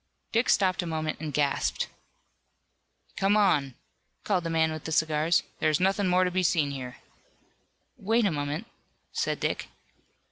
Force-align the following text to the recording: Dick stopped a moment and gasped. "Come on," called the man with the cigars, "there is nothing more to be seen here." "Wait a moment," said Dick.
Dick 0.31 0.49
stopped 0.49 0.81
a 0.81 0.87
moment 0.87 1.19
and 1.19 1.31
gasped. 1.31 1.87
"Come 3.17 3.37
on," 3.37 3.75
called 4.23 4.43
the 4.43 4.49
man 4.49 4.71
with 4.71 4.85
the 4.85 4.91
cigars, 4.91 5.43
"there 5.59 5.69
is 5.69 5.79
nothing 5.79 6.07
more 6.07 6.23
to 6.23 6.31
be 6.31 6.41
seen 6.41 6.71
here." 6.71 6.97
"Wait 7.97 8.25
a 8.25 8.31
moment," 8.31 8.65
said 9.13 9.39
Dick. 9.39 9.67